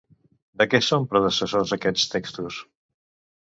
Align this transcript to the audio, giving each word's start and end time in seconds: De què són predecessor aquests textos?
De 0.61 0.65
què 0.71 0.79
són 0.85 1.05
predecessor 1.11 1.77
aquests 1.77 2.09
textos? 2.17 2.61